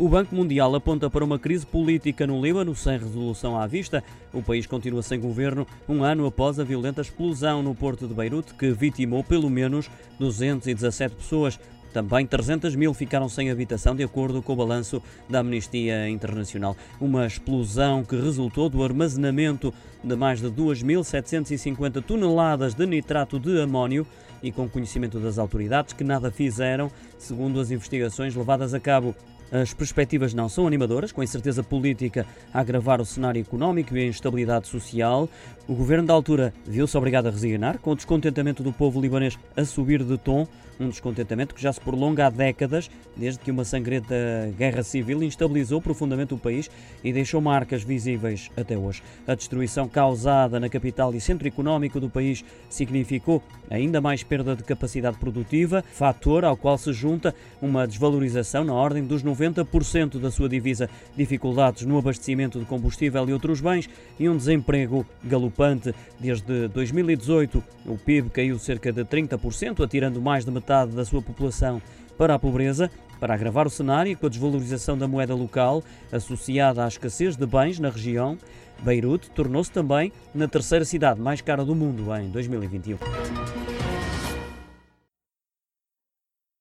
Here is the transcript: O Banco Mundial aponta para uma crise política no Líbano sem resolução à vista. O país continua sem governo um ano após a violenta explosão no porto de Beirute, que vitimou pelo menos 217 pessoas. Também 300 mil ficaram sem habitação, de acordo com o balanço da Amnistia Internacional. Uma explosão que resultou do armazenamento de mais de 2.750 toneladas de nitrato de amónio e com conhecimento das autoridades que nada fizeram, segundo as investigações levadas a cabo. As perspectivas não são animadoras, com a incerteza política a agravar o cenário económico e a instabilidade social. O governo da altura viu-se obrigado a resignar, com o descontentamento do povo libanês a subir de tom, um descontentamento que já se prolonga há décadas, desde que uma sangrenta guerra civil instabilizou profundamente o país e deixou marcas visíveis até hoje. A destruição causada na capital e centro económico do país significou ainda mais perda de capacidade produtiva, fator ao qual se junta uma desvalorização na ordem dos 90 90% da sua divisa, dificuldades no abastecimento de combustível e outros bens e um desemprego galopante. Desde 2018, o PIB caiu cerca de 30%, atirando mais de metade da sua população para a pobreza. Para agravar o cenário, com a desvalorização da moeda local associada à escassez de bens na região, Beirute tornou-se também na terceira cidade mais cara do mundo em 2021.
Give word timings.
O 0.00 0.08
Banco 0.08 0.32
Mundial 0.32 0.72
aponta 0.76 1.10
para 1.10 1.24
uma 1.24 1.40
crise 1.40 1.66
política 1.66 2.24
no 2.24 2.40
Líbano 2.40 2.72
sem 2.72 2.96
resolução 2.96 3.58
à 3.58 3.66
vista. 3.66 4.04
O 4.32 4.40
país 4.40 4.64
continua 4.64 5.02
sem 5.02 5.18
governo 5.18 5.66
um 5.88 6.04
ano 6.04 6.24
após 6.24 6.60
a 6.60 6.64
violenta 6.64 7.00
explosão 7.00 7.64
no 7.64 7.74
porto 7.74 8.06
de 8.06 8.14
Beirute, 8.14 8.54
que 8.54 8.70
vitimou 8.70 9.24
pelo 9.24 9.50
menos 9.50 9.90
217 10.20 11.16
pessoas. 11.16 11.58
Também 11.92 12.24
300 12.24 12.76
mil 12.76 12.94
ficaram 12.94 13.28
sem 13.28 13.50
habitação, 13.50 13.96
de 13.96 14.04
acordo 14.04 14.40
com 14.40 14.52
o 14.52 14.56
balanço 14.56 15.02
da 15.28 15.40
Amnistia 15.40 16.08
Internacional. 16.08 16.76
Uma 17.00 17.26
explosão 17.26 18.04
que 18.04 18.14
resultou 18.14 18.68
do 18.68 18.84
armazenamento 18.84 19.74
de 20.04 20.14
mais 20.14 20.40
de 20.40 20.46
2.750 20.46 22.04
toneladas 22.04 22.72
de 22.72 22.86
nitrato 22.86 23.40
de 23.40 23.60
amónio 23.60 24.06
e 24.40 24.52
com 24.52 24.68
conhecimento 24.68 25.18
das 25.18 25.38
autoridades 25.38 25.92
que 25.92 26.04
nada 26.04 26.30
fizeram, 26.30 26.88
segundo 27.18 27.58
as 27.58 27.72
investigações 27.72 28.36
levadas 28.36 28.74
a 28.74 28.78
cabo. 28.78 29.12
As 29.50 29.72
perspectivas 29.72 30.34
não 30.34 30.46
são 30.46 30.66
animadoras, 30.66 31.10
com 31.10 31.22
a 31.22 31.24
incerteza 31.24 31.62
política 31.62 32.26
a 32.52 32.60
agravar 32.60 33.00
o 33.00 33.04
cenário 33.04 33.40
económico 33.40 33.96
e 33.96 34.02
a 34.02 34.06
instabilidade 34.06 34.68
social. 34.68 35.26
O 35.66 35.74
governo 35.74 36.06
da 36.06 36.12
altura 36.12 36.52
viu-se 36.66 36.96
obrigado 36.98 37.28
a 37.28 37.30
resignar, 37.30 37.78
com 37.78 37.92
o 37.92 37.96
descontentamento 37.96 38.62
do 38.62 38.72
povo 38.72 39.00
libanês 39.00 39.38
a 39.56 39.64
subir 39.64 40.04
de 40.04 40.18
tom, 40.18 40.46
um 40.78 40.88
descontentamento 40.88 41.54
que 41.54 41.62
já 41.62 41.72
se 41.72 41.80
prolonga 41.80 42.26
há 42.26 42.30
décadas, 42.30 42.90
desde 43.16 43.40
que 43.40 43.50
uma 43.50 43.64
sangrenta 43.64 44.14
guerra 44.56 44.82
civil 44.82 45.22
instabilizou 45.22 45.80
profundamente 45.80 46.34
o 46.34 46.38
país 46.38 46.70
e 47.02 47.12
deixou 47.12 47.40
marcas 47.40 47.82
visíveis 47.82 48.50
até 48.56 48.78
hoje. 48.78 49.02
A 49.26 49.34
destruição 49.34 49.88
causada 49.88 50.60
na 50.60 50.68
capital 50.68 51.12
e 51.14 51.20
centro 51.20 51.48
económico 51.48 51.98
do 51.98 52.08
país 52.08 52.44
significou 52.70 53.42
ainda 53.68 54.00
mais 54.00 54.22
perda 54.22 54.54
de 54.54 54.62
capacidade 54.62 55.18
produtiva, 55.18 55.82
fator 55.92 56.44
ao 56.44 56.56
qual 56.56 56.78
se 56.78 56.92
junta 56.92 57.34
uma 57.60 57.86
desvalorização 57.86 58.62
na 58.62 58.72
ordem 58.72 59.02
dos 59.02 59.22
90 59.22 59.37
90% 59.38 60.18
da 60.18 60.30
sua 60.30 60.48
divisa, 60.48 60.88
dificuldades 61.16 61.84
no 61.84 61.98
abastecimento 61.98 62.58
de 62.58 62.64
combustível 62.64 63.28
e 63.28 63.32
outros 63.32 63.60
bens 63.60 63.88
e 64.18 64.28
um 64.28 64.36
desemprego 64.36 65.06
galopante. 65.22 65.94
Desde 66.18 66.68
2018, 66.68 67.62
o 67.86 67.96
PIB 67.96 68.30
caiu 68.30 68.58
cerca 68.58 68.92
de 68.92 69.04
30%, 69.04 69.84
atirando 69.84 70.20
mais 70.20 70.44
de 70.44 70.50
metade 70.50 70.92
da 70.92 71.04
sua 71.04 71.22
população 71.22 71.80
para 72.16 72.34
a 72.34 72.38
pobreza. 72.38 72.90
Para 73.20 73.34
agravar 73.34 73.66
o 73.66 73.70
cenário, 73.70 74.16
com 74.16 74.26
a 74.26 74.28
desvalorização 74.28 74.96
da 74.96 75.08
moeda 75.08 75.34
local 75.34 75.82
associada 76.12 76.84
à 76.84 76.88
escassez 76.88 77.36
de 77.36 77.46
bens 77.46 77.80
na 77.80 77.90
região, 77.90 78.38
Beirute 78.80 79.30
tornou-se 79.30 79.72
também 79.72 80.12
na 80.32 80.46
terceira 80.46 80.84
cidade 80.84 81.20
mais 81.20 81.40
cara 81.40 81.64
do 81.64 81.74
mundo 81.74 82.14
em 82.14 82.30
2021. 82.30 83.37